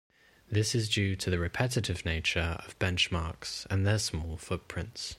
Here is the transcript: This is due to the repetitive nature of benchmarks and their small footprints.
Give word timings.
This 0.49 0.73
is 0.73 0.89
due 0.89 1.15
to 1.17 1.29
the 1.29 1.37
repetitive 1.37 2.05
nature 2.05 2.59
of 2.65 2.79
benchmarks 2.79 3.67
and 3.69 3.85
their 3.85 3.99
small 3.99 4.35
footprints. 4.35 5.09